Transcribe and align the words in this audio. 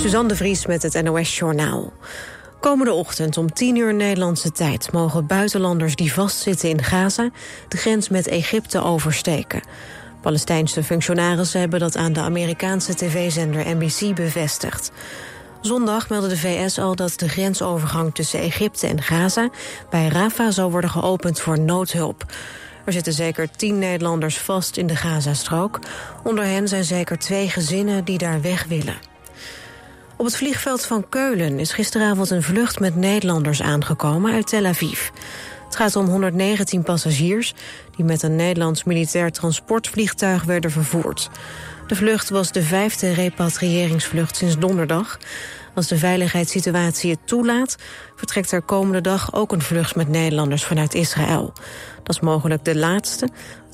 Suzanne 0.00 0.28
de 0.28 0.36
Vries 0.36 0.66
met 0.66 0.82
het 0.82 1.02
NOS 1.02 1.38
Journaal. 1.38 1.92
Komende 2.60 2.92
ochtend 2.92 3.36
om 3.36 3.52
10 3.52 3.76
uur 3.76 3.94
Nederlandse 3.94 4.52
tijd... 4.52 4.92
mogen 4.92 5.26
buitenlanders 5.26 5.96
die 5.96 6.12
vastzitten 6.12 6.68
in 6.68 6.82
Gaza... 6.82 7.30
de 7.68 7.76
grens 7.76 8.08
met 8.08 8.26
Egypte 8.26 8.82
oversteken. 8.82 9.62
Palestijnse 10.20 10.82
functionarissen 10.82 11.60
hebben 11.60 11.80
dat 11.80 11.96
aan 11.96 12.12
de 12.12 12.20
Amerikaanse 12.20 12.94
tv-zender 12.94 13.76
NBC 13.76 14.14
bevestigd. 14.14 14.90
Zondag 15.60 16.08
meldde 16.08 16.28
de 16.28 16.38
VS 16.38 16.78
al 16.78 16.94
dat 16.94 17.18
de 17.18 17.28
grensovergang 17.28 18.14
tussen 18.14 18.40
Egypte 18.40 18.86
en 18.86 19.02
Gaza... 19.02 19.50
bij 19.90 20.08
Rafah 20.08 20.50
zou 20.50 20.70
worden 20.70 20.90
geopend 20.90 21.40
voor 21.40 21.58
noodhulp. 21.58 22.24
Er 22.84 22.92
zitten 22.92 23.12
zeker 23.12 23.50
tien 23.50 23.78
Nederlanders 23.78 24.38
vast 24.38 24.76
in 24.76 24.86
de 24.86 24.96
Gazastrook. 24.96 25.78
Onder 26.22 26.44
hen 26.44 26.68
zijn 26.68 26.84
zeker 26.84 27.18
twee 27.18 27.48
gezinnen 27.48 28.04
die 28.04 28.18
daar 28.18 28.40
weg 28.40 28.64
willen. 28.64 29.09
Op 30.20 30.26
het 30.26 30.36
vliegveld 30.36 30.86
van 30.86 31.08
Keulen 31.08 31.58
is 31.58 31.72
gisteravond 31.72 32.30
een 32.30 32.42
vlucht 32.42 32.80
met 32.80 32.96
Nederlanders 32.96 33.62
aangekomen 33.62 34.32
uit 34.32 34.46
Tel 34.46 34.64
Aviv. 34.64 35.08
Het 35.64 35.76
gaat 35.76 35.96
om 35.96 36.06
119 36.06 36.82
passagiers 36.82 37.54
die 37.96 38.04
met 38.04 38.22
een 38.22 38.36
Nederlands 38.36 38.84
militair 38.84 39.32
transportvliegtuig 39.32 40.44
werden 40.44 40.70
vervoerd. 40.70 41.30
De 41.86 41.96
vlucht 41.96 42.28
was 42.28 42.52
de 42.52 42.62
vijfde 42.62 43.12
repatriëringsvlucht 43.12 44.36
sinds 44.36 44.58
donderdag. 44.58 45.18
Als 45.74 45.88
de 45.88 45.98
veiligheidssituatie 45.98 47.10
het 47.10 47.26
toelaat, 47.26 47.76
vertrekt 48.16 48.52
er 48.52 48.62
komende 48.62 49.00
dag 49.00 49.34
ook 49.34 49.52
een 49.52 49.62
vlucht 49.62 49.96
met 49.96 50.08
Nederlanders 50.08 50.64
vanuit 50.64 50.94
Israël. 50.94 51.52
Dat 52.02 52.14
is 52.14 52.20
mogelijk 52.20 52.64
de 52.64 52.76
laatste. 52.76 53.28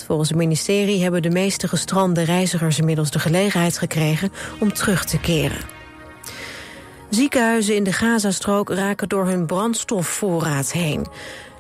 Volgens 0.07 0.29
het 0.29 0.39
ministerie 0.39 1.03
hebben 1.03 1.23
de 1.23 1.31
meeste 1.31 1.69
gestrande 1.69 2.23
reizigers 2.23 2.79
inmiddels 2.79 3.11
de 3.11 3.19
gelegenheid 3.19 3.79
gekregen 3.79 4.33
om 4.61 4.73
terug 4.73 5.05
te 5.05 5.19
keren. 5.19 5.76
Ziekenhuizen 7.11 7.75
in 7.75 7.85
de 7.85 7.93
Gazastrook 7.93 8.71
raken 8.71 9.09
door 9.09 9.27
hun 9.27 9.47
brandstofvoorraad 9.47 10.73
heen. 10.73 11.07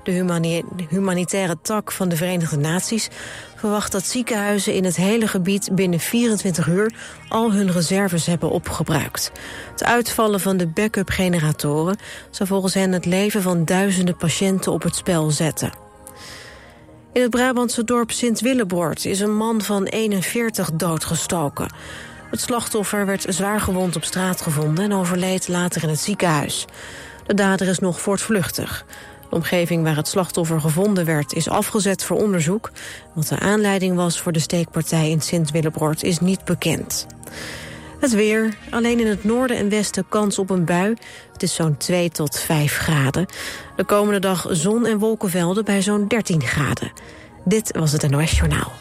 De 0.02 0.44
humanitaire 0.88 1.58
tak 1.62 1.92
van 1.92 2.08
de 2.08 2.16
Verenigde 2.16 2.56
Naties 2.56 3.08
verwacht 3.56 3.92
dat 3.92 4.04
ziekenhuizen 4.04 4.74
in 4.74 4.84
het 4.84 4.96
hele 4.96 5.28
gebied 5.28 5.68
binnen 5.72 6.00
24 6.00 6.66
uur 6.66 6.92
al 7.28 7.52
hun 7.52 7.72
reserves 7.72 8.26
hebben 8.26 8.50
opgebruikt. 8.50 9.32
Het 9.70 9.84
uitvallen 9.84 10.40
van 10.40 10.56
de 10.56 10.66
backup-generatoren 10.66 11.96
zou 12.30 12.48
volgens 12.48 12.74
hen 12.74 12.92
het 12.92 13.04
leven 13.04 13.42
van 13.42 13.64
duizenden 13.64 14.16
patiënten 14.16 14.72
op 14.72 14.82
het 14.82 14.96
spel 14.96 15.30
zetten. 15.30 15.72
In 17.12 17.22
het 17.22 17.30
Brabantse 17.30 17.84
dorp 17.84 18.10
Sint-Willebord 18.10 19.04
is 19.04 19.20
een 19.20 19.36
man 19.36 19.62
van 19.62 19.84
41 19.84 20.70
doodgestoken. 20.72 21.68
Het 22.30 22.40
slachtoffer 22.40 23.06
werd 23.06 23.24
zwaar 23.28 23.60
gewond 23.60 23.96
op 23.96 24.04
straat 24.04 24.40
gevonden 24.40 24.84
en 24.84 24.92
overleed 24.92 25.48
later 25.48 25.82
in 25.82 25.88
het 25.88 26.00
ziekenhuis. 26.00 26.64
De 27.26 27.34
dader 27.34 27.68
is 27.68 27.78
nog 27.78 28.00
voortvluchtig. 28.00 28.84
De 29.30 29.36
omgeving 29.36 29.82
waar 29.82 29.96
het 29.96 30.08
slachtoffer 30.08 30.60
gevonden 30.60 31.04
werd 31.04 31.32
is 31.32 31.48
afgezet 31.48 32.04
voor 32.04 32.16
onderzoek. 32.16 32.70
Wat 33.14 33.28
de 33.28 33.38
aanleiding 33.38 33.96
was 33.96 34.20
voor 34.20 34.32
de 34.32 34.38
steekpartij 34.38 35.10
in 35.10 35.20
Sint-Willebroord 35.20 36.02
is 36.02 36.18
niet 36.18 36.44
bekend. 36.44 37.06
Het 38.00 38.14
weer. 38.14 38.54
Alleen 38.70 39.00
in 39.00 39.06
het 39.06 39.24
noorden 39.24 39.56
en 39.56 39.68
westen 39.68 40.08
kans 40.08 40.38
op 40.38 40.50
een 40.50 40.64
bui. 40.64 40.94
Het 41.32 41.42
is 41.42 41.54
zo'n 41.54 41.76
2 41.76 42.10
tot 42.10 42.40
5 42.40 42.76
graden. 42.76 43.26
De 43.76 43.84
komende 43.84 44.20
dag 44.20 44.46
zon 44.50 44.86
en 44.86 44.98
wolkenvelden 44.98 45.64
bij 45.64 45.82
zo'n 45.82 46.08
13 46.08 46.42
graden. 46.42 46.92
Dit 47.44 47.76
was 47.76 47.92
het 47.92 48.10
NOS 48.10 48.30
Journaal. 48.30 48.72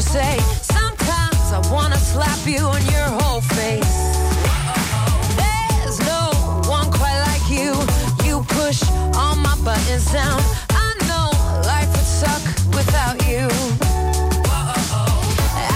say. 0.00 0.38
Sometimes 0.62 1.52
I 1.52 1.60
wanna 1.72 1.96
slap 1.96 2.46
you 2.46 2.64
on 2.64 2.82
your 2.86 3.08
whole 3.20 3.40
face. 3.40 3.96
There's 5.36 5.98
no 6.00 6.30
one 6.70 6.90
quite 6.90 7.20
like 7.28 7.50
you. 7.50 7.74
You 8.24 8.42
push 8.48 8.82
all 9.16 9.36
my 9.36 9.56
buttons 9.64 10.10
down. 10.12 10.69
Without 13.12 13.28
you. 13.28 13.46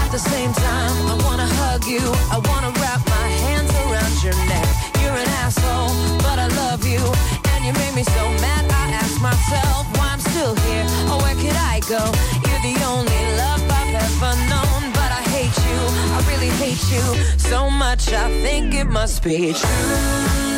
At 0.01 0.11
the 0.11 0.19
same 0.19 0.53
time, 0.53 0.95
I 1.07 1.15
wanna 1.25 1.47
hug 1.47 1.85
you. 1.85 2.01
I 2.31 2.39
wanna 2.49 2.71
wrap 2.79 3.01
my 3.07 3.27
hands 3.43 3.71
around 3.83 4.23
your 4.23 4.35
neck. 4.47 4.67
You're 5.01 5.15
an 5.15 5.29
asshole, 5.43 5.91
but 6.19 6.39
I 6.39 6.47
love 6.63 6.85
you. 6.85 7.01
And 7.51 7.65
you 7.65 7.73
made 7.73 7.95
me 7.95 8.03
so 8.03 8.23
mad, 8.41 8.65
I 8.71 8.91
ask 8.91 9.19
myself 9.21 9.85
why 9.97 10.13
I'm 10.13 10.19
still 10.19 10.55
here. 10.67 10.87
Or 11.11 11.17
where 11.23 11.35
could 11.35 11.57
I 11.73 11.79
go? 11.87 12.03
You're 12.45 12.63
the 12.69 12.77
only 12.85 13.21
love 13.41 13.61
I've 13.79 13.95
ever 14.07 14.33
known, 14.51 14.81
but 14.93 15.09
I 15.19 15.23
hate 15.35 15.57
you. 15.69 15.79
I 16.15 16.19
really 16.31 16.51
hate 16.63 16.83
you 16.91 17.05
so 17.37 17.69
much. 17.69 18.13
I 18.13 18.29
think 18.41 18.73
it 18.73 18.87
must 18.87 19.23
be 19.23 19.53
true. 19.53 20.54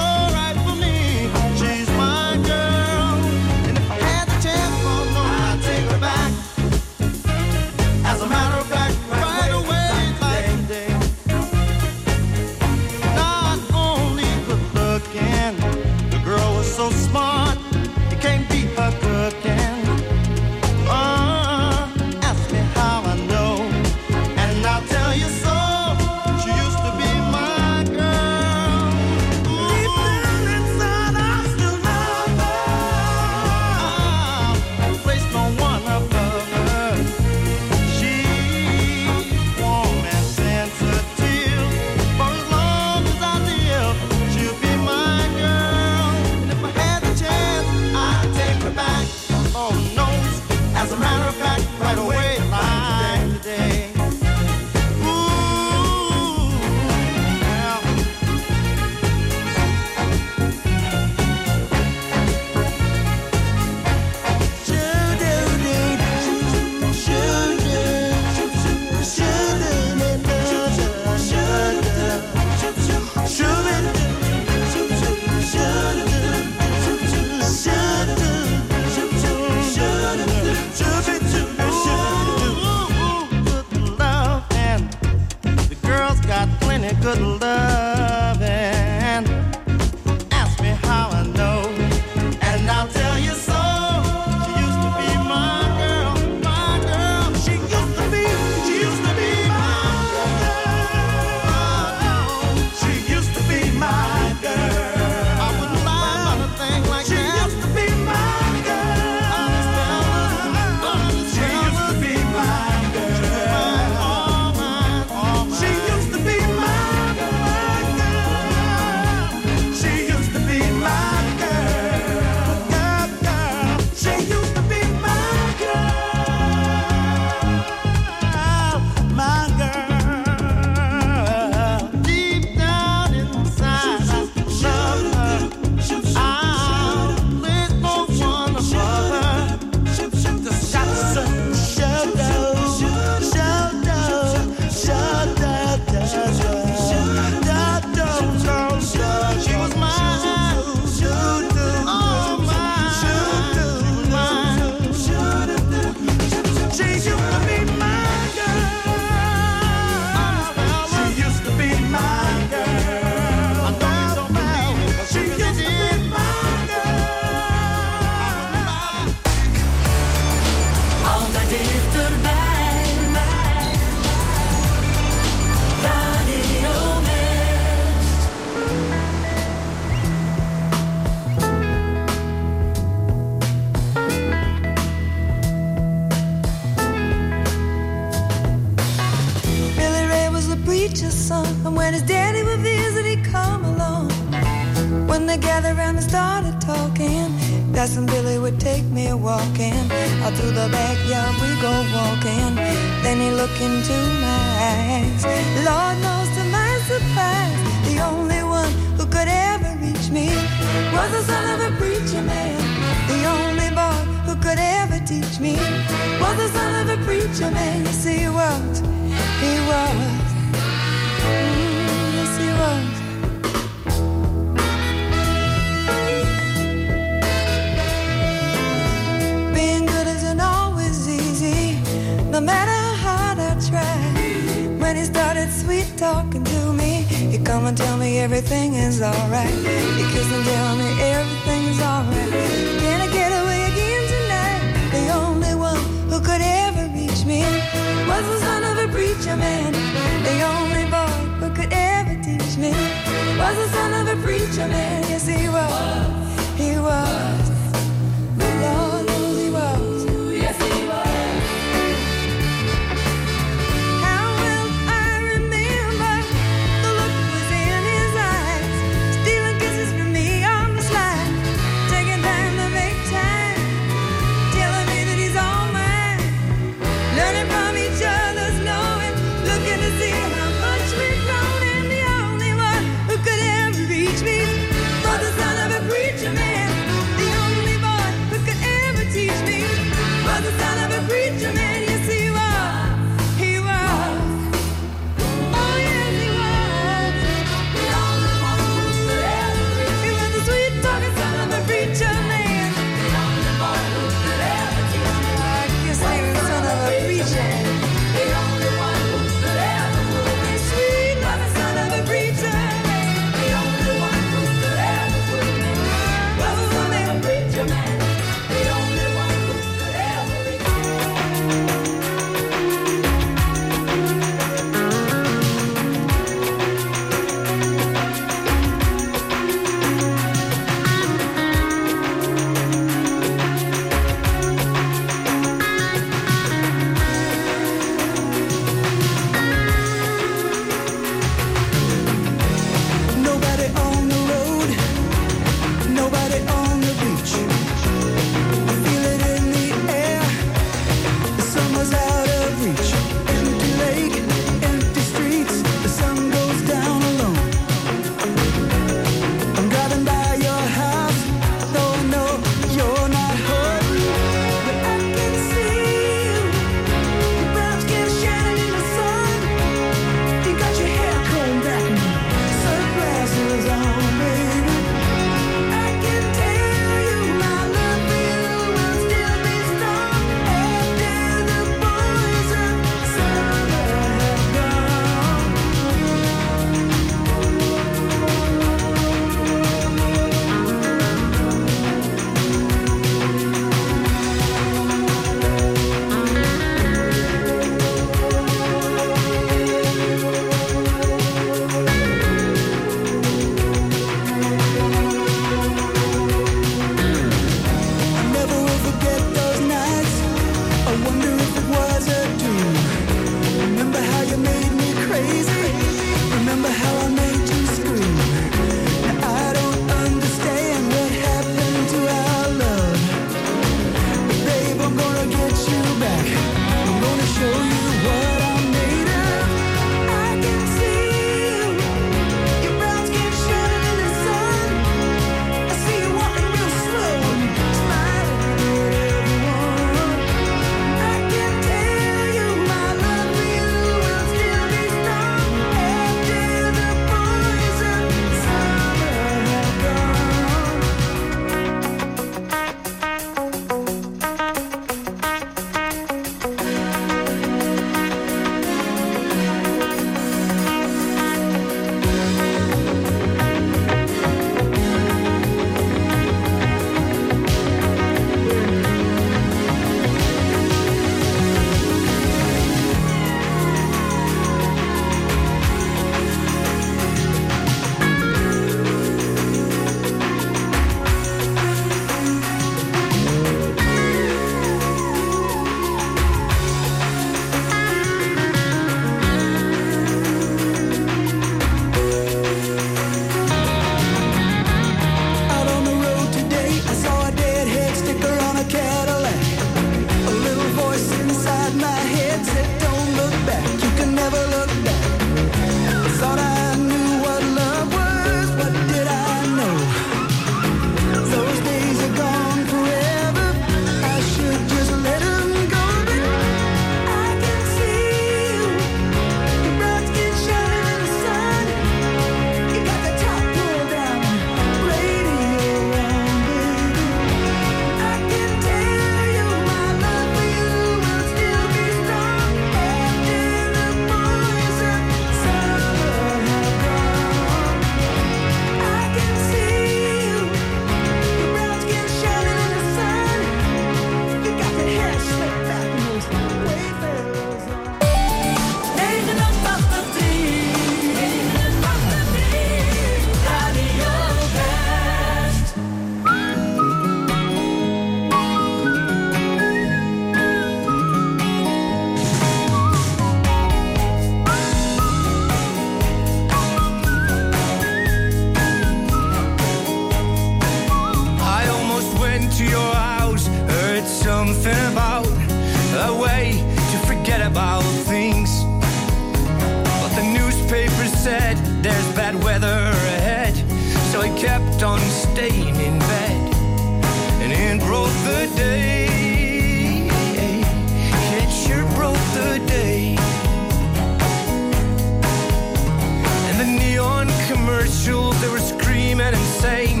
Commercials, 597.91 598.41
they 598.41 598.47
were 598.47 598.59
screaming 598.59 599.27
and 599.27 599.35
saying, 599.37 600.00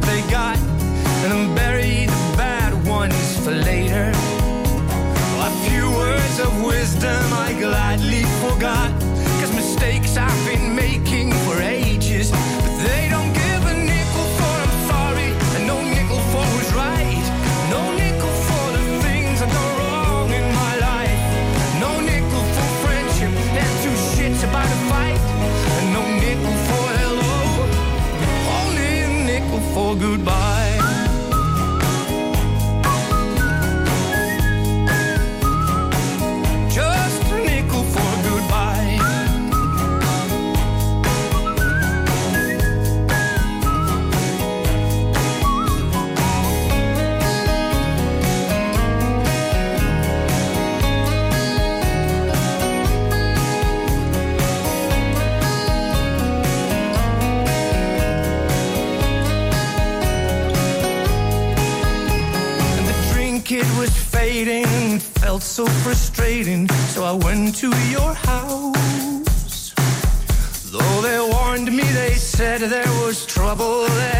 that 0.00 0.04
they 0.04 0.20
got 0.30 0.58
and 1.24 1.32
then 1.32 1.54
bury 1.54 2.04
the 2.04 2.36
bad 2.36 2.72
ones 2.86 3.38
for 3.42 3.50
later. 3.50 4.12
A 5.48 5.50
few 5.64 5.90
words 5.90 6.38
of 6.38 6.52
wisdom 6.62 7.32
I 7.32 7.56
gladly 7.58 7.85
goodbye. 29.94 30.55
There 72.68 72.92
was 73.04 73.24
trouble 73.26 73.84
ahead. 73.84 74.15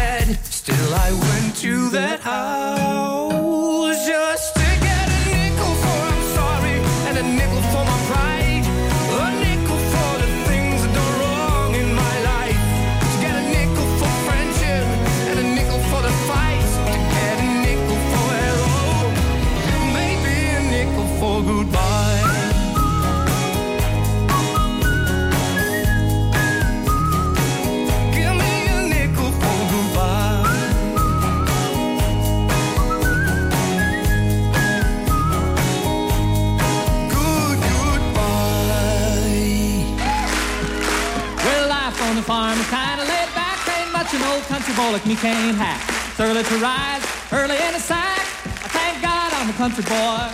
Boy 44.77 45.01
me 45.09 45.15
can't 45.15 45.57
hack. 45.57 45.81
Early 46.21 46.43
to 46.43 46.57
rise, 46.61 47.01
early 47.33 47.57
in 47.57 47.73
the 47.73 47.81
sack. 47.81 48.21
I 48.61 48.69
thank 48.69 49.01
God 49.01 49.33
I'm 49.33 49.49
a 49.49 49.57
country 49.57 49.83
boy. 49.83 50.29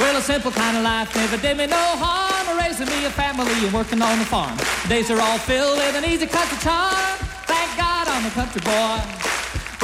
Well, 0.00 0.16
a 0.16 0.22
simple 0.22 0.50
kind 0.50 0.78
of 0.78 0.82
life 0.82 1.14
never 1.14 1.36
did 1.36 1.58
me 1.58 1.66
no 1.66 1.84
harm. 2.00 2.56
Raising 2.56 2.88
me 2.88 3.04
a 3.04 3.10
family 3.10 3.52
and 3.52 3.72
working 3.72 4.00
on 4.00 4.18
the 4.18 4.24
farm. 4.24 4.56
Days 4.88 5.10
are 5.10 5.20
all 5.20 5.36
filled 5.36 5.76
with 5.76 5.94
an 5.94 6.06
easy 6.08 6.26
country 6.26 6.56
charm. 6.64 7.16
Thank 7.44 7.76
God 7.76 8.08
I'm 8.08 8.24
a 8.24 8.30
country 8.30 8.62
boy. 8.64 8.96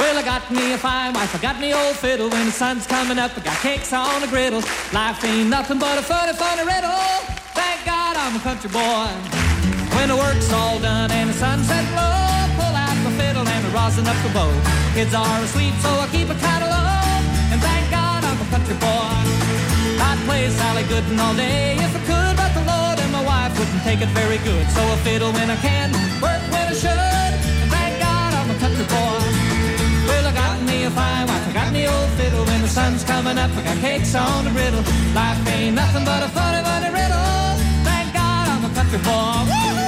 Well, 0.01 0.17
I 0.17 0.23
got 0.25 0.49
me 0.49 0.73
a 0.73 0.77
fine 0.77 1.13
wife, 1.13 1.35
I 1.35 1.39
got 1.39 1.61
me 1.61 1.73
old 1.73 1.95
fiddle. 1.95 2.29
When 2.29 2.47
the 2.47 2.51
sun's 2.51 2.87
coming 2.87 3.19
up, 3.19 3.37
I 3.37 3.41
got 3.41 3.57
cakes 3.61 3.93
on 3.93 4.21
the 4.21 4.27
griddle. 4.27 4.63
Life 4.91 5.23
ain't 5.23 5.49
nothing 5.49 5.77
but 5.77 5.99
a 5.99 6.01
funny, 6.01 6.33
funny 6.33 6.65
riddle. 6.65 7.21
Thank 7.53 7.85
God 7.85 8.17
I'm 8.17 8.35
a 8.35 8.41
country 8.41 8.71
boy. 8.73 9.13
When 9.95 10.09
the 10.09 10.17
work's 10.17 10.51
all 10.51 10.79
done 10.79 11.11
and 11.11 11.29
the 11.29 11.33
sunset 11.33 11.85
low, 11.93 12.32
rosin 13.73 14.05
up 14.05 14.15
the 14.21 14.29
bow. 14.29 14.53
Kids 14.93 15.13
are 15.13 15.39
asleep, 15.41 15.73
so 15.81 15.89
I 15.89 16.07
keep 16.13 16.29
of 16.29 16.37
low. 16.37 16.93
And 17.51 17.59
thank 17.59 17.89
God 17.89 18.21
I'm 18.23 18.37
a 18.37 18.47
country 18.53 18.77
boy. 18.77 19.17
I'd 19.97 20.19
play 20.29 20.47
Sally 20.49 20.83
Gooden 20.85 21.17
all 21.17 21.33
day 21.33 21.75
if 21.81 21.91
I 21.97 22.01
could, 22.05 22.33
but 22.37 22.51
the 22.53 22.63
Lord 22.69 22.97
and 23.01 23.11
my 23.11 23.23
wife 23.25 23.57
wouldn't 23.57 23.81
take 23.81 24.01
it 24.05 24.11
very 24.13 24.37
good. 24.45 24.65
So 24.69 24.81
I 24.81 24.95
fiddle 25.01 25.33
when 25.33 25.49
I 25.49 25.57
can, 25.57 25.89
work 26.21 26.43
when 26.53 26.65
I 26.69 26.75
should. 26.77 27.33
And 27.61 27.69
thank 27.73 27.93
God 27.99 28.29
I'm 28.37 28.49
a 28.53 28.57
country 28.61 28.85
boy. 28.85 29.21
Well, 30.07 30.25
I 30.29 30.33
got 30.37 30.61
me 30.61 30.85
a 30.85 30.91
fine 30.91 31.25
wife, 31.25 31.45
I 31.49 31.53
got 31.53 31.73
me 31.73 31.87
old 31.89 32.09
fiddle. 32.13 32.45
When 32.45 32.61
the 32.61 32.69
sun's 32.69 33.03
coming 33.03 33.37
up, 33.37 33.51
I 33.57 33.61
got 33.63 33.77
cakes 33.81 34.13
on 34.13 34.45
the 34.45 34.51
griddle. 34.51 34.85
Life 35.17 35.41
ain't 35.49 35.75
nothing 35.75 36.05
but 36.05 36.21
a 36.21 36.29
funny, 36.29 36.61
funny 36.61 36.89
riddle. 36.93 37.29
Thank 37.89 38.13
God 38.13 38.45
I'm 38.53 38.63
a 38.69 38.71
country 38.77 39.01
boy. 39.01 39.82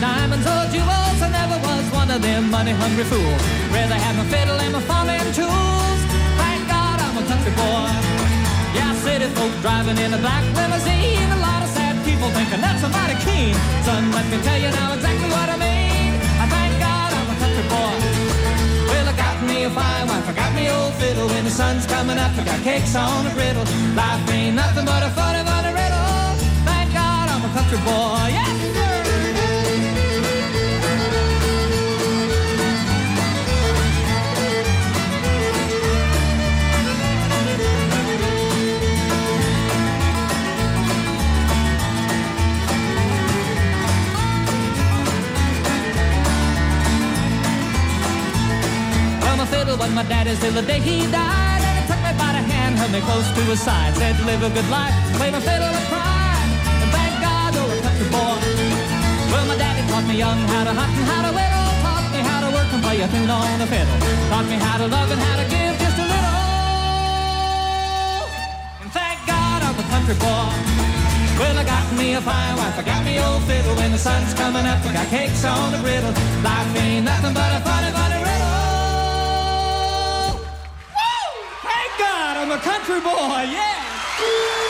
Diamonds 0.00 0.46
or 0.48 0.64
jewels. 0.72 1.18
I 1.20 1.28
never 1.28 1.56
was 1.60 1.84
one 1.92 2.10
of 2.10 2.20
them 2.22 2.50
money-hungry 2.50 3.04
fools. 3.04 3.40
Rather 3.70 3.94
have 3.94 4.16
my 4.16 4.24
fiddle 4.32 4.58
and 4.58 4.72
my 4.72 4.80
farming 4.88 5.28
tools. 5.36 6.00
Thank 6.40 6.64
God 6.66 6.96
I'm 7.04 7.16
a 7.20 7.24
country 7.28 7.52
boy. 7.52 7.92
Yeah, 8.74 8.96
city 9.04 9.28
folk 9.36 9.52
driving 9.60 9.98
in 10.00 10.10
a 10.16 10.20
black 10.24 10.44
limousine. 10.56 11.28
A 11.36 11.40
lot 11.44 11.60
of 11.62 11.70
sad 11.76 12.00
people 12.08 12.32
thinking 12.32 12.60
that's 12.64 12.82
mean. 12.82 13.54
Son, 13.84 14.10
let 14.16 14.26
me 14.32 14.40
tell 14.40 14.56
you 14.56 14.72
now 14.72 14.96
exactly 14.96 15.28
what 15.28 15.48
I 15.52 15.56
mean. 15.60 16.16
I 16.40 16.46
thank 16.48 16.72
God 16.80 17.10
I'm 17.12 17.28
a 17.28 17.36
country 17.36 17.66
boy. 17.68 17.94
Well, 18.88 19.06
I 19.12 19.14
got 19.20 19.36
me 19.44 19.68
a 19.68 19.70
fine 19.70 20.06
wife, 20.08 20.26
I 20.28 20.32
got 20.32 20.52
me 20.56 20.64
old 20.72 20.94
fiddle. 20.96 21.28
When 21.28 21.44
the 21.44 21.52
sun's 21.52 21.84
coming 21.84 22.16
up, 22.16 22.32
I 22.40 22.42
got 22.48 22.60
cakes 22.64 22.96
on 22.96 23.28
a 23.28 23.32
griddle. 23.36 23.68
Life 23.92 24.24
ain't 24.32 24.56
nothing 24.56 24.88
but 24.88 25.04
a 25.04 25.10
funny, 25.12 25.44
funny 25.44 25.72
riddle. 25.76 26.24
Thank 26.64 26.88
God 26.96 27.28
I'm 27.28 27.44
a 27.44 27.50
country 27.52 27.80
boy. 27.84 28.32
Yes, 28.32 28.69
was 49.80 49.90
my 49.96 50.04
daddy's 50.04 50.38
till 50.38 50.52
the 50.52 50.60
day 50.62 50.78
he 50.78 51.08
died. 51.08 51.62
And 51.64 51.74
he 51.80 51.84
took 51.88 52.00
me 52.04 52.12
by 52.20 52.36
the 52.36 52.44
hand, 52.44 52.76
held 52.76 52.92
me 52.92 53.00
close 53.00 53.24
to 53.32 53.42
his 53.48 53.60
side. 53.64 53.96
Said, 53.96 54.14
live 54.28 54.44
a 54.44 54.50
good 54.52 54.68
life, 54.68 54.92
play 55.16 55.30
my 55.32 55.40
fiddle 55.40 55.72
with 55.72 55.88
pride. 55.88 56.48
And 56.84 56.90
thank 56.92 57.14
God, 57.24 57.56
oh, 57.56 57.72
a 57.72 57.76
country 57.80 58.08
boy. 58.12 58.36
Well, 59.32 59.46
my 59.48 59.56
daddy 59.56 59.82
taught 59.88 60.04
me 60.04 60.16
young 60.20 60.40
how 60.52 60.68
to 60.68 60.72
hunt 60.76 60.92
and 61.00 61.06
how 61.08 61.20
to 61.24 61.32
whittle. 61.32 61.68
Taught 61.80 62.12
me 62.12 62.20
how 62.20 62.40
to 62.44 62.48
work 62.52 62.68
and 62.76 62.82
play 62.84 63.00
a 63.00 63.08
tune 63.08 63.32
on 63.32 63.56
the 63.56 63.68
fiddle. 63.72 63.96
Taught 64.28 64.46
me 64.52 64.56
how 64.60 64.76
to 64.84 64.86
love 64.86 65.08
and 65.08 65.20
how 65.26 65.36
to 65.40 65.46
give 65.48 65.74
just 65.80 65.96
a 65.96 66.06
little. 66.12 66.36
And 68.84 68.90
thank 68.92 69.18
God 69.24 69.58
I'm 69.64 69.80
a 69.80 69.86
country 69.88 70.16
boy. 70.20 70.52
Well, 71.40 71.56
I 71.56 71.64
got 71.64 71.88
me 71.96 72.20
a 72.20 72.20
fine 72.20 72.54
wife, 72.60 72.76
I 72.76 72.84
got 72.84 73.00
me 73.00 73.16
old 73.16 73.42
fiddle. 73.48 73.72
When 73.80 73.96
the 73.96 74.02
sun's 74.06 74.36
coming 74.36 74.66
up, 74.68 74.84
I 74.84 74.92
got 74.92 75.08
cakes 75.08 75.40
on 75.48 75.72
the 75.72 75.80
griddle. 75.80 76.12
Life 76.44 76.68
ain't 76.76 77.08
nothing 77.08 77.32
but 77.32 77.48
a 77.56 77.60
funny, 77.64 77.90
funny 77.96 78.29
I'm 82.50 82.58
a 82.58 82.62
country 82.62 83.00
boy, 83.00 83.46
yeah! 83.46 84.69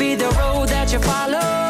be 0.00 0.14
the 0.14 0.30
road 0.30 0.66
that 0.70 0.90
you 0.94 0.98
follow. 0.98 1.69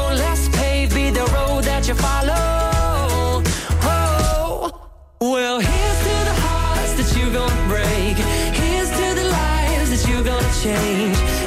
that 1.81 1.87
you 1.87 1.95
follow. 1.95 3.41
Oh, 3.81 4.71
well, 5.19 5.59
here's 5.59 5.99
to 5.99 6.15
the 6.29 6.35
hearts 6.41 6.93
that 6.93 7.17
you're 7.17 7.33
gonna 7.33 7.67
break. 7.67 8.17
Here's 8.53 8.89
to 8.89 9.15
the 9.15 9.27
lives 9.29 9.89
that 9.89 10.07
you're 10.07 10.23
gonna 10.23 10.53
change. 10.61 11.40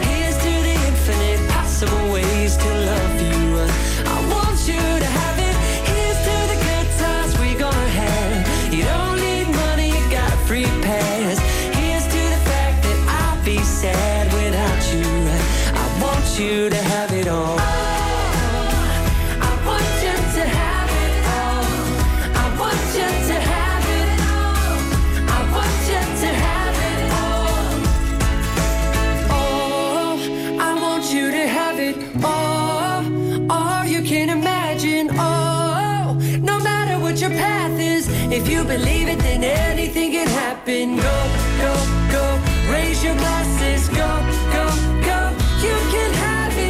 What 37.15 37.21
your 37.21 37.31
path 37.31 37.79
is, 37.79 38.09
if 38.33 38.49
you 38.49 38.65
believe 38.65 39.07
it, 39.07 39.21
then 39.21 39.45
anything 39.45 40.11
can 40.11 40.27
happen. 40.27 40.97
Go, 40.97 41.29
go, 41.63 41.73
go. 42.11 42.41
Raise 42.73 43.05
your 43.05 43.15
glasses. 43.15 43.89
Go, 43.89 43.95
go, 44.57 44.67
go. 45.07 45.31
You 45.63 45.77
can 45.95 46.13
have 46.25 46.59
it 46.59 46.67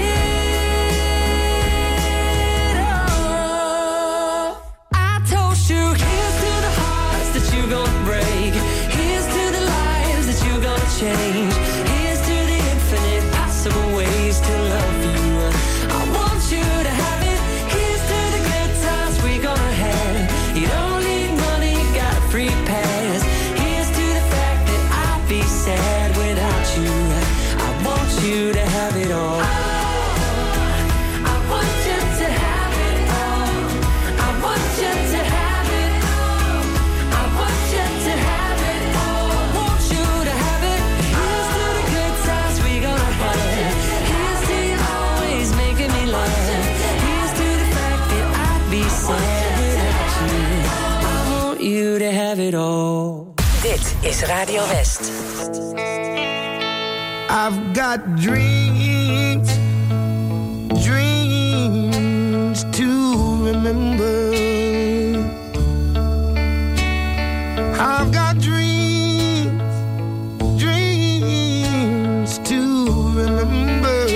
all. 2.77 4.61
I 4.93 5.19
toast 5.31 5.71
you. 5.71 5.95
Here's 6.05 6.37
to 6.45 6.51
the 6.67 6.73
hearts 6.83 7.31
that 7.35 7.47
you're 7.57 7.71
gonna 7.71 8.05
break. 8.05 8.53
Here's 8.99 9.27
to 9.37 9.43
the 9.57 9.63
lives 9.65 10.27
that 10.29 10.39
you're 10.47 10.61
gonna 10.61 10.91
change. 11.01 11.54
Radio 54.29 54.63
West. 54.63 55.13
I've 57.29 57.75
got 57.75 58.17
dreams, 58.17 59.49
dreams 60.83 62.65
to 62.73 63.45
remember. 63.45 64.31
I've 67.79 68.11
got 68.13 68.39
dreams, 68.39 69.61
dreams 70.59 72.39
to 72.49 72.61
remember. 73.13 74.07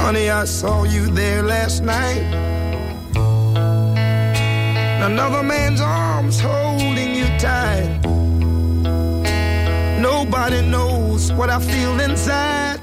Honey, 0.00 0.30
I 0.30 0.44
saw 0.46 0.82
you 0.82 1.06
there 1.06 1.42
last 1.44 1.82
night. 1.84 2.33
Another 5.14 5.44
man's 5.44 5.80
arms 5.80 6.40
holding 6.40 7.14
you 7.14 7.26
tight. 7.38 8.00
Nobody 10.00 10.60
knows 10.60 11.30
what 11.30 11.50
I 11.50 11.60
feel 11.60 12.00
inside. 12.00 12.73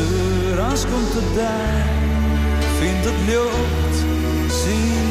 de 0.00 0.52
komt 0.56 0.86
komt 0.86 1.14
erbij, 1.14 1.84
vind 2.78 3.04
het 3.04 3.26
lucht, 3.26 4.04
zien. 4.64 5.09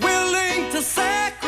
willing 0.00 0.70
to 0.72 0.82
sacrifice. 0.82 1.39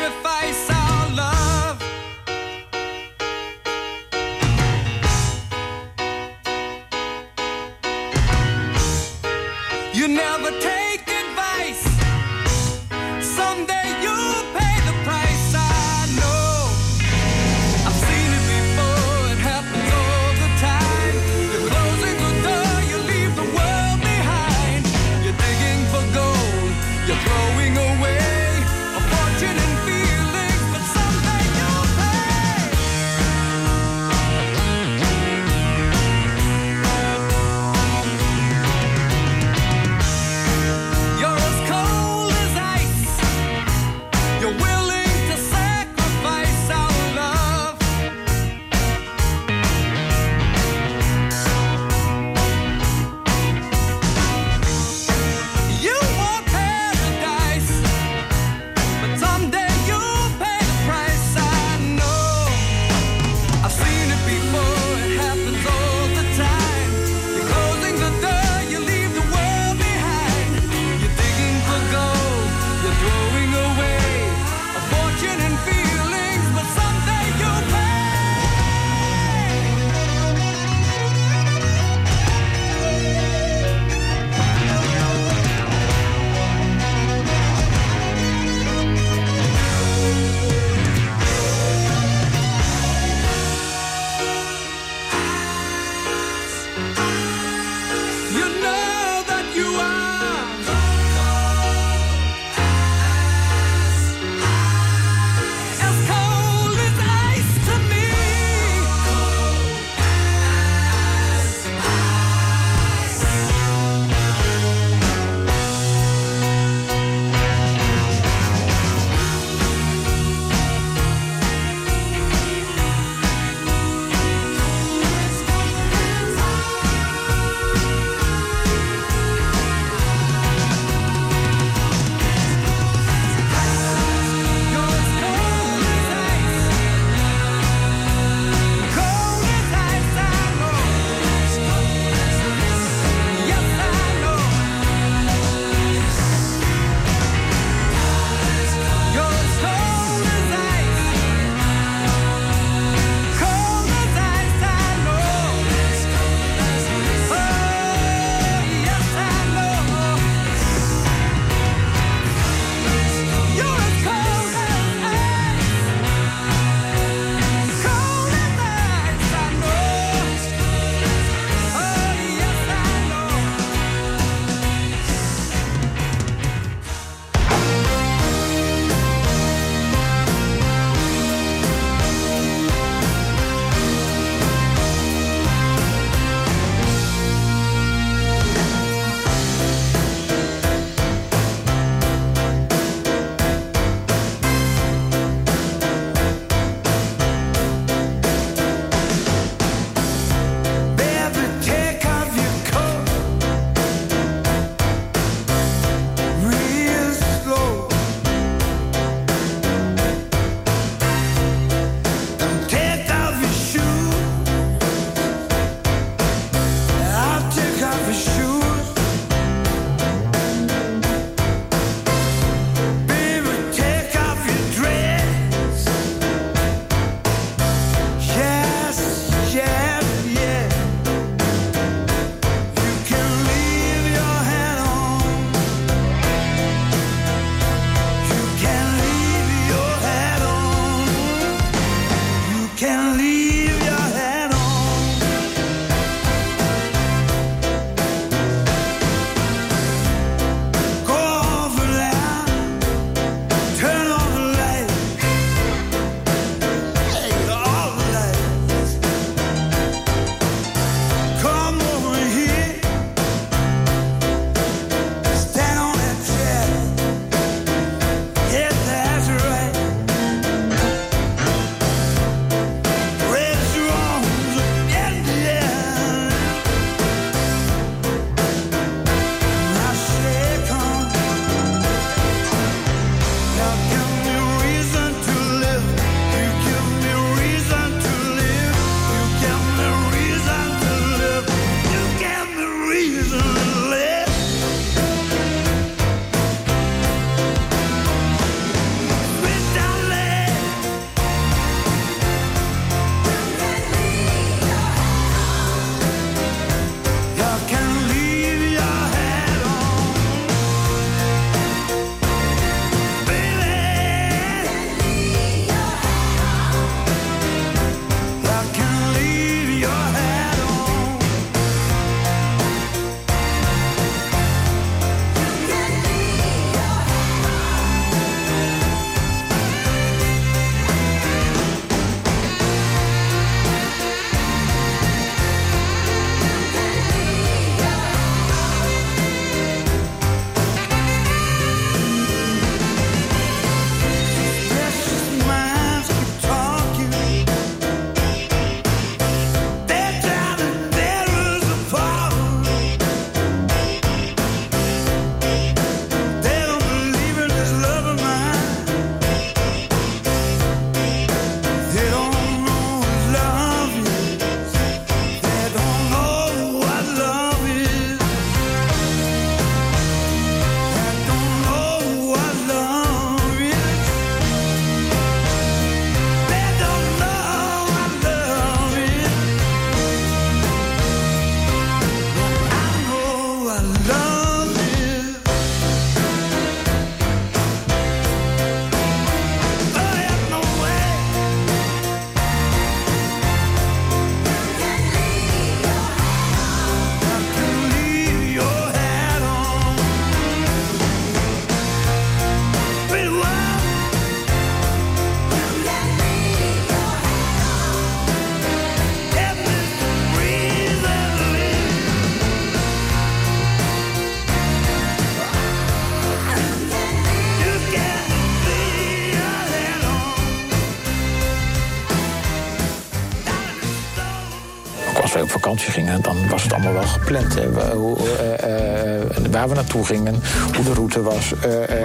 Vakantie 425.77 426.03
gingen, 426.03 426.21
dan 426.21 426.49
was 426.49 426.63
het 426.63 426.73
allemaal 426.73 426.93
wel 426.93 427.01
gepland. 427.03 427.55
Hè. 427.55 427.69
We- 427.71 427.95
hoe, 427.95 428.17
eh, 428.17 429.17
eh, 429.17 429.21
waar 429.51 429.69
we 429.69 429.75
naartoe 429.75 430.05
gingen, 430.05 430.41
hoe 430.75 430.83
de 430.85 430.93
route 430.93 431.21
was. 431.21 431.53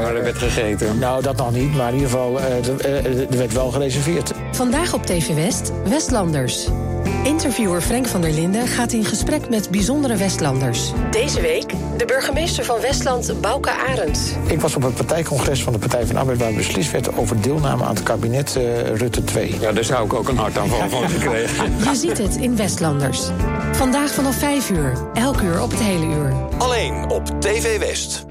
Waar 0.03 0.15
er 0.17 0.23
werd 0.23 0.39
gegeten? 0.39 0.99
Nou, 0.99 1.23
dat 1.23 1.37
nog 1.37 1.53
niet, 1.53 1.75
maar 1.75 1.89
in 1.89 1.95
ieder 1.95 2.11
geval, 2.11 2.41
eh, 2.41 2.67
er- 2.69 2.81
eh, 2.81 3.31
er 3.31 3.39
werd 3.39 3.53
wel 3.53 3.71
gereserveerd. 3.71 4.33
Vandaag 4.53 4.93
op 4.95 5.07
TV 5.07 5.35
West, 5.35 5.73
Westlanders. 5.85 6.69
Interviewer 7.29 7.81
Frank 7.81 8.07
van 8.07 8.21
der 8.21 8.33
Linden 8.33 8.67
gaat 8.67 8.93
in 8.93 9.05
gesprek 9.05 9.49
met 9.49 9.71
bijzondere 9.71 10.17
Westlanders. 10.17 10.93
Deze 11.11 11.41
week 11.41 11.73
de 11.97 12.05
burgemeester 12.05 12.65
van 12.65 12.81
Westland, 12.81 13.41
Bouke 13.41 13.71
Arends. 13.71 14.33
Ik 14.47 14.61
was 14.61 14.77
op 14.77 14.83
het 14.83 14.95
partijcongres 14.95 15.63
van 15.63 15.73
de 15.73 15.79
Partij 15.79 16.07
van 16.07 16.15
de 16.15 16.21
Arbeid... 16.21 16.39
waar 16.39 16.53
beslist 16.53 16.91
werd 16.91 17.17
over 17.17 17.41
deelname 17.41 17.85
aan 17.85 17.95
het 17.95 18.03
kabinet 18.03 18.57
eh, 18.57 18.95
Rutte 18.95 19.25
2. 19.25 19.61
Ja, 19.61 19.73
daar 19.73 19.85
zou 19.85 20.05
ik 20.05 20.15
ook 20.15 20.29
een 20.29 20.39
hartaanval 20.39 20.89
van 20.89 21.09
gekregen. 21.19 21.73
Je 21.85 21.95
ziet 21.95 22.19
het 22.19 22.37
in 22.37 22.57
Westlanders. 22.57 23.21
Vandaag 23.73 24.11
vanaf 24.11 24.37
5 24.37 24.71
uur, 24.71 24.93
elk 25.15 25.41
uur 25.41 25.63
op 25.63 25.71
het 25.71 25.81
hele 25.81 26.07
uur. 26.07 26.33
Alleen 26.59 27.11
op 27.11 27.41
TV 27.41 27.79
West. 27.79 28.28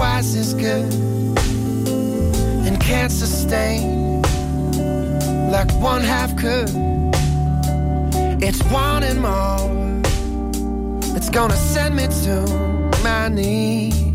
Twice 0.00 0.34
as 0.34 0.54
good, 0.54 0.90
and 2.66 2.80
can't 2.80 3.12
sustain 3.12 4.22
like 5.50 5.70
one 5.72 6.00
half 6.00 6.34
could. 6.38 6.70
It's 8.42 8.62
wanting 8.72 9.20
more. 9.20 9.68
It's 11.14 11.28
gonna 11.28 11.54
send 11.74 11.96
me 11.96 12.06
to 12.24 12.34
my 13.04 13.28
knees. 13.28 14.09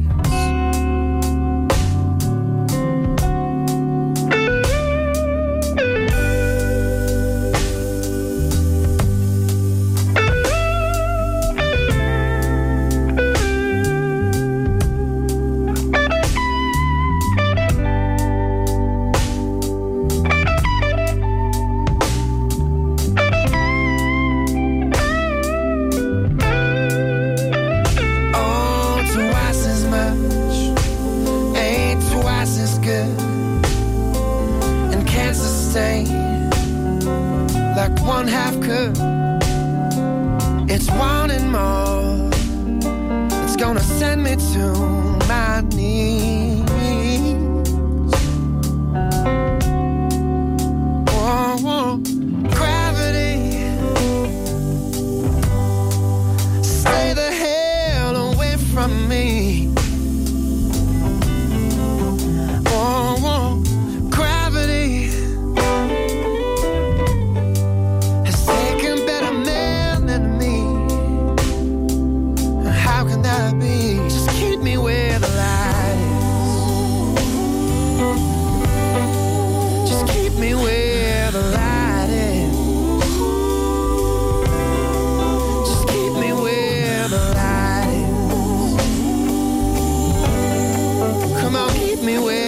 Me 92.06 92.20
where 92.20 92.45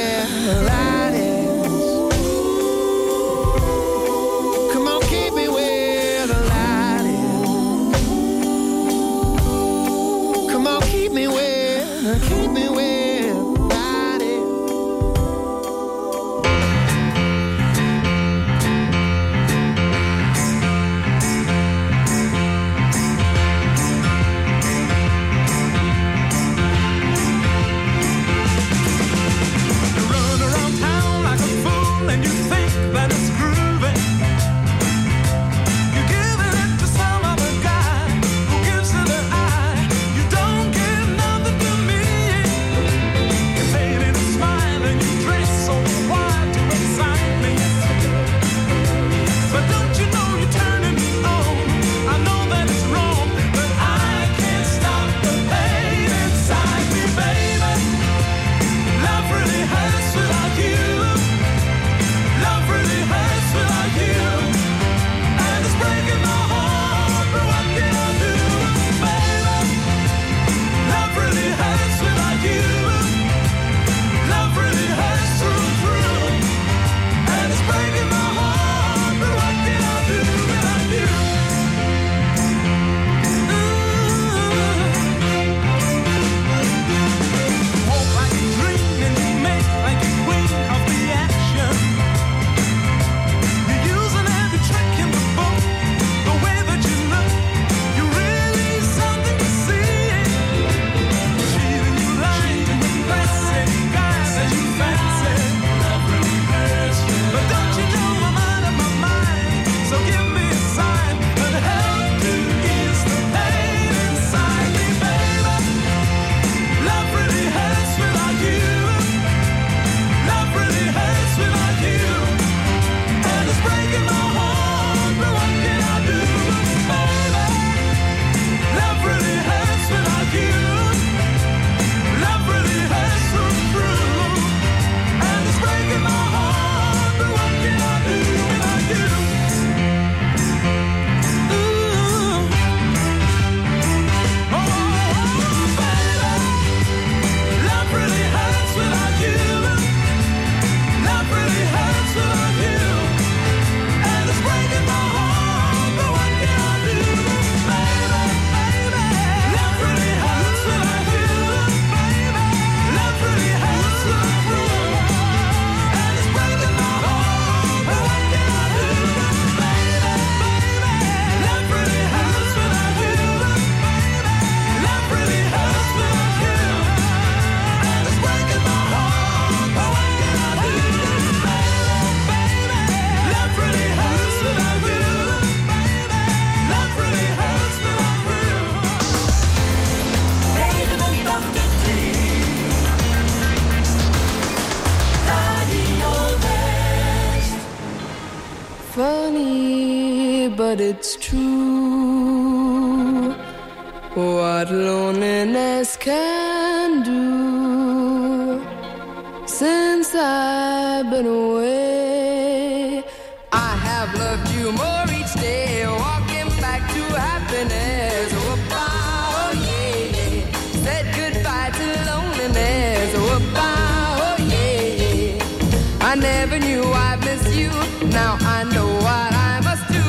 Now 228.12 228.38
I 228.42 228.64
know 228.74 228.88
what 229.08 229.32
I 229.50 229.62
must 229.68 229.86
do. 229.98 230.06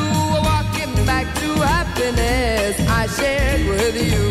Walking 0.48 0.94
back 1.06 1.26
to 1.40 1.48
happiness 1.74 2.76
I 2.88 3.06
shared 3.18 3.66
with 3.68 3.96
you. 4.10 4.26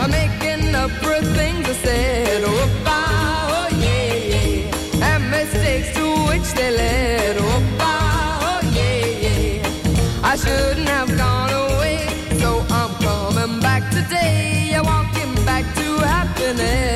I'm 0.00 0.10
making 0.10 0.74
up 0.74 0.90
for 1.02 1.20
things 1.38 1.68
I 1.68 1.72
said. 1.84 2.42
Oh, 2.46 2.86
oh 2.86 3.68
yeah, 3.84 4.14
yeah. 4.32 5.08
And 5.08 5.30
mistakes 5.30 5.94
to 5.96 6.04
which 6.28 6.48
they 6.58 6.70
led. 6.70 7.36
Oh, 7.38 7.62
oh 7.80 8.60
yeah, 8.78 9.06
yeah. 9.24 10.30
I 10.30 10.36
shouldn't 10.36 10.88
have 10.88 11.10
gone 11.16 11.52
away, 11.64 11.98
so 12.40 12.64
I'm 12.70 12.92
coming 13.06 13.60
back 13.60 13.82
today. 13.90 14.78
Walking 14.82 15.34
back 15.44 15.64
to 15.76 15.86
happiness 16.14 16.95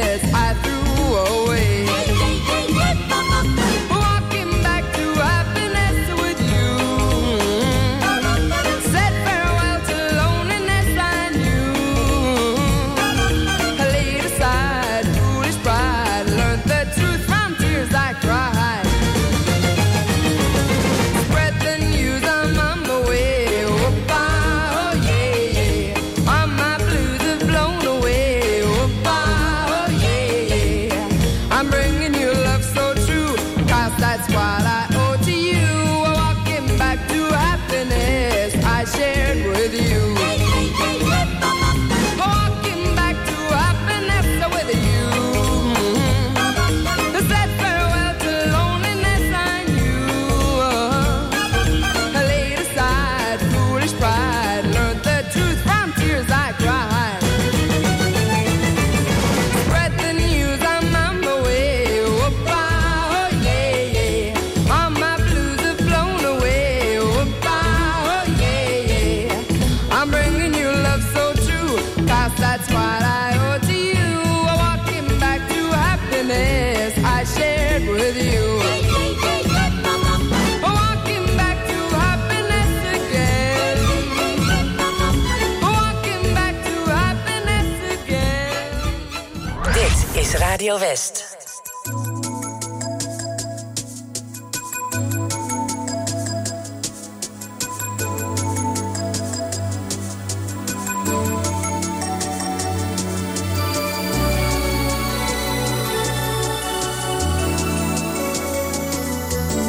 Radio 90.61 90.77
West. 90.77 91.25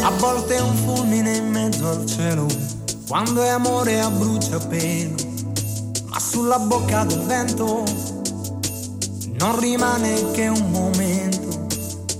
A 0.01 0.09
volte 0.17 0.55
è 0.55 0.59
un 0.59 0.75
fulmine 0.75 1.37
in 1.37 1.51
mezzo 1.51 1.87
al 1.87 2.05
cielo, 2.05 2.47
quando 3.07 3.41
è 3.43 3.47
amore 3.47 4.01
a 4.01 4.09
bruciapelo, 4.09 5.15
ma 6.09 6.19
sulla 6.19 6.59
bocca 6.59 7.05
del 7.05 7.21
vento 7.21 8.10
non 9.41 9.59
rimane 9.59 10.31
che 10.33 10.47
un 10.47 10.69
momento. 10.69 11.65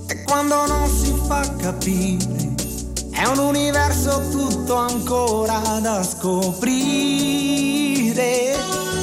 E 0.08 0.22
quando 0.24 0.66
non 0.66 0.88
si 0.88 1.14
fa 1.26 1.40
capire, 1.56 2.52
è 3.12 3.24
un 3.26 3.38
universo 3.38 4.28
tutto 4.28 4.74
ancora 4.74 5.78
da 5.80 6.02
scoprire. 6.02 6.70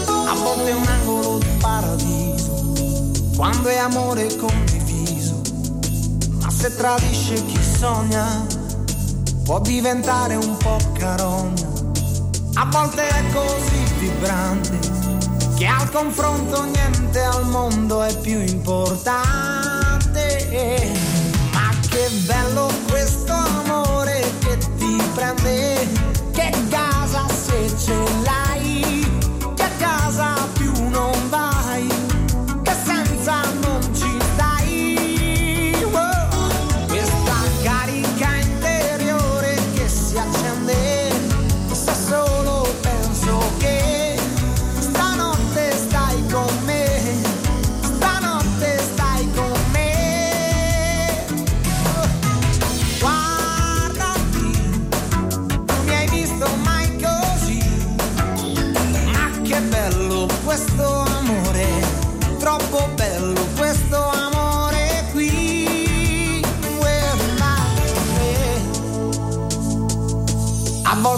A 0.06 0.34
volte 0.34 0.70
è 0.70 0.74
un 0.74 0.86
angolo 0.86 1.38
di 1.38 1.48
paradiso, 1.60 2.74
quando 3.38 3.70
è 3.70 3.78
amore 3.78 4.36
condiviso, 4.36 5.40
ma 6.42 6.52
se 6.52 6.76
tradisce 6.76 7.46
chi 7.46 7.64
sogna 7.64 8.46
può 9.46 9.62
diventare 9.62 10.36
un 10.36 10.58
po' 10.58 10.76
carogna. 10.92 11.68
A 12.56 12.66
volte 12.66 13.08
è 13.08 13.24
così 13.32 13.82
vibrante 13.98 14.99
che 15.60 15.68
al 15.68 15.90
confronto 15.92 16.64
niente 16.64 17.20
al 17.20 17.46
mondo 17.46 18.02
è 18.02 18.18
più 18.20 18.40
importante. 18.40 19.28
Ma 21.52 21.70
che 21.90 22.10
bello 22.26 22.72
questo 22.88 23.34
amore 23.34 24.24
che 24.40 24.58
ti 24.78 24.96
prende, 25.14 25.86
che 26.32 26.50
casa 26.70 27.26
se 27.28 27.76
ce 27.78 27.94
l'hai, 28.24 28.49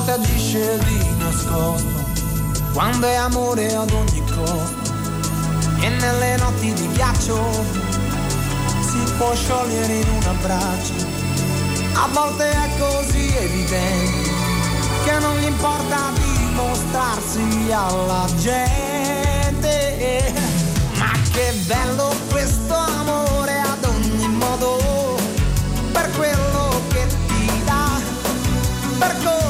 Volte 0.03 0.19
agisce 0.19 0.79
di 0.79 1.15
nascosto, 1.19 2.05
quando 2.73 3.05
è 3.05 3.13
amore 3.13 3.75
ad 3.75 3.91
ogni 3.91 4.23
costo. 4.25 4.93
E 5.79 5.89
nelle 5.89 6.37
notti 6.37 6.73
di 6.73 6.87
ghiaccio 6.93 7.39
si 8.81 9.13
può 9.17 9.31
sciogliere 9.35 9.93
in 9.93 10.07
un 10.07 10.23
abbraccio. 10.23 10.93
A 11.93 12.07
volte 12.13 12.49
è 12.49 12.69
così 12.79 13.31
evidente 13.37 14.31
che 15.03 15.19
non 15.19 15.37
gli 15.37 15.45
importa 15.45 16.09
dimostrarsi 16.15 17.71
alla 17.71 18.25
gente. 18.39 20.33
Ma 20.97 21.11
che 21.31 21.53
bello 21.67 22.11
questo 22.31 22.73
amore 22.73 23.59
ad 23.59 23.85
ogni 23.85 24.27
modo, 24.29 25.19
per 25.91 26.09
quello 26.15 26.81
che 26.89 27.05
ti 27.27 27.61
dà, 27.65 28.01
per 28.97 29.15
come 29.23 29.40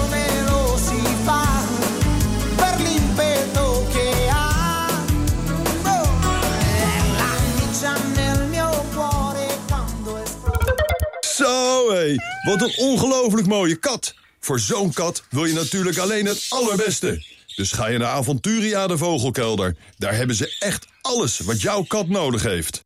wat 12.41 12.61
een 12.61 12.73
ongelooflijk 12.77 13.47
mooie 13.47 13.75
kat. 13.75 14.13
Voor 14.39 14.59
zo'n 14.59 14.93
kat 14.93 15.23
wil 15.29 15.45
je 15.45 15.53
natuurlijk 15.53 15.97
alleen 15.97 16.25
het 16.25 16.45
allerbeste. 16.49 17.23
Dus 17.55 17.71
ga 17.71 17.87
je 17.87 17.97
naar 17.97 18.07
Aventuria 18.07 18.87
de 18.87 18.97
Vogelkelder. 18.97 19.75
Daar 19.97 20.15
hebben 20.15 20.35
ze 20.35 20.55
echt 20.59 20.87
alles 21.01 21.39
wat 21.39 21.61
jouw 21.61 21.83
kat 21.83 22.07
nodig 22.07 22.43
heeft. 22.43 22.81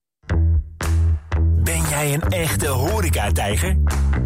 Ben 1.63 1.89
jij 1.89 2.13
een 2.13 2.21
echte 2.21 2.67
horecatijger? 2.67 3.77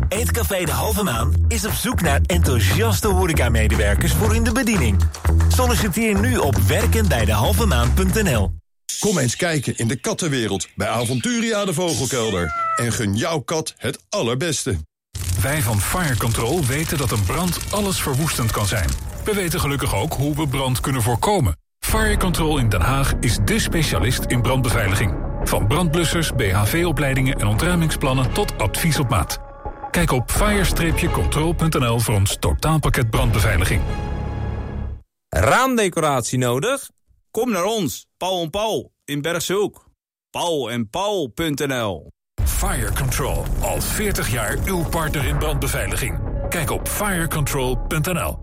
Eetcafé 0.08 0.66
De 0.66 0.72
Halve 0.72 1.04
Maan 1.04 1.34
is 1.48 1.66
op 1.66 1.74
zoek 1.74 2.02
naar 2.02 2.22
enthousiaste 2.26 3.08
horecamedewerkers 3.08 4.14
voor 4.14 4.36
in 4.36 4.44
de 4.44 4.52
bediening. 4.52 5.02
Solliciteer 5.48 6.20
nu 6.20 6.38
op 6.38 6.56
werkenbijdehalvemaan.nl 6.56 8.52
Kom 9.00 9.18
eens 9.18 9.36
kijken 9.36 9.78
in 9.78 9.88
de 9.88 9.96
kattenwereld 9.96 10.68
bij 10.76 10.88
Aventuria 10.88 11.66
de 11.66 11.74
Vogelkelder. 11.74 12.54
En 12.76 12.92
gun 12.92 13.16
jouw 13.16 13.40
kat 13.40 13.74
het 13.78 14.00
allerbeste. 14.10 14.78
Wij 15.42 15.62
van 15.62 15.80
Fire 15.80 16.18
Control 16.18 16.66
weten 16.66 16.98
dat 16.98 17.12
een 17.12 17.24
brand 17.24 17.60
alles 17.72 18.02
verwoestend 18.02 18.52
kan 18.52 18.66
zijn. 18.66 18.90
We 19.24 19.34
weten 19.34 19.60
gelukkig 19.60 19.96
ook 19.96 20.14
hoe 20.14 20.36
we 20.36 20.48
brand 20.48 20.80
kunnen 20.80 21.02
voorkomen. 21.02 21.58
Fire 21.80 22.18
Control 22.18 22.58
in 22.58 22.70
Den 22.70 22.82
Haag 22.82 23.14
is 23.20 23.38
dé 23.46 23.60
specialist 23.60 24.26
in 24.26 24.42
brandbeveiliging. 24.42 25.14
Van 25.44 25.68
brandblussers, 25.68 26.32
BHV-opleidingen 26.32 27.40
en 27.40 27.48
ontruimingsplannen 27.48 28.34
tot 28.34 28.58
advies 28.58 29.00
op 29.00 29.10
maat. 29.10 29.40
Kijk 29.92 30.12
op 30.12 30.32
fire-control.nl 30.32 32.00
voor 32.00 32.16
ons 32.16 32.38
totaalpakket 32.40 33.10
brandbeveiliging. 33.10 33.82
Raamdecoratie 35.30 36.38
nodig? 36.38 36.90
Kom 37.32 37.52
naar 37.52 37.66
ons, 37.66 38.06
Paul 38.18 38.42
en 38.44 38.50
Paul 38.50 38.92
in 39.06 39.22
Bergshoek. 39.22 39.86
Paul 40.30 40.72
en 40.72 40.90
Paul.nl 40.90 42.12
Fire 42.60 42.92
Control, 42.92 43.46
al 43.60 43.82
40 43.82 44.30
jaar 44.30 44.58
uw 44.66 44.84
partner 44.84 45.26
in 45.26 45.38
brandbeveiliging. 45.38 46.20
Kijk 46.50 46.72
op 46.72 46.88
firecontrol.nl 46.88 48.38